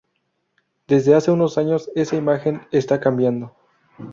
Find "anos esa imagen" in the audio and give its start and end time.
1.59-2.65